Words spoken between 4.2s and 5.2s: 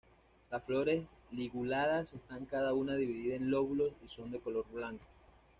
de color blanco.